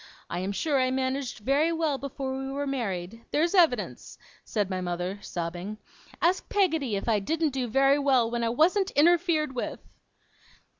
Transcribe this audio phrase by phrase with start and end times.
[0.31, 3.23] I am sure I managed very well before we were married.
[3.29, 5.77] There's evidence,' said my mother, sobbing;
[6.23, 9.79] 'ask Peggotty if I didn't do very well when I wasn't interfered with!